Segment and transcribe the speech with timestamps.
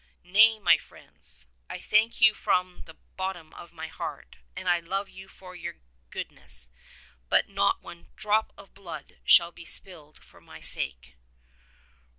[0.23, 4.89] "Nay, my friends, I thank you from the bot tom of my heart, and T
[4.89, 5.75] love you for your
[6.09, 6.71] goodness;
[7.29, 11.17] but not one drop of blood shall be spilled for my sake."